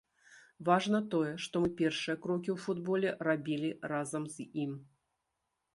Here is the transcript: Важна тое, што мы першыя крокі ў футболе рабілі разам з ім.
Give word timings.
Важна 0.69 1.01
тое, 1.15 1.33
што 1.45 1.61
мы 1.65 1.69
першыя 1.81 2.15
крокі 2.23 2.49
ў 2.55 2.65
футболе 2.65 3.09
рабілі 3.29 3.69
разам 3.95 4.23
з 4.37 4.49
ім. 4.65 4.71